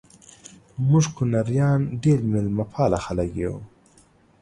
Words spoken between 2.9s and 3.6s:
خلک یو